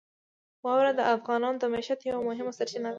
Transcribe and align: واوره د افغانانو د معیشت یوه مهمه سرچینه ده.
واوره 0.63 0.91
د 0.95 1.01
افغانانو 1.15 1.59
د 1.61 1.65
معیشت 1.73 1.99
یوه 2.09 2.21
مهمه 2.29 2.51
سرچینه 2.57 2.89
ده. 2.89 2.89